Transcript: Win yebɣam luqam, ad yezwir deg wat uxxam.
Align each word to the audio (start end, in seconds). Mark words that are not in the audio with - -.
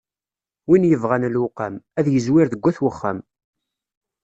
Win 0.67 0.87
yebɣam 0.87 1.23
luqam, 1.33 1.75
ad 1.99 2.05
yezwir 2.09 2.47
deg 2.49 2.61
wat 2.63 2.77
uxxam. 2.89 3.19